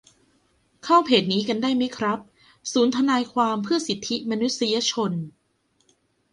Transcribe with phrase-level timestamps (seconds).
[0.83, 2.19] เข้าเพจนี้กันได้ไหมครับ
[2.71, 5.11] ศูนย์ทนายความเพื่อสิทธิมนุษยชน